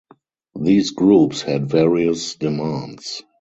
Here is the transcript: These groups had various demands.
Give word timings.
These 0.59 0.89
groups 0.93 1.43
had 1.43 1.69
various 1.69 2.33
demands. 2.33 3.21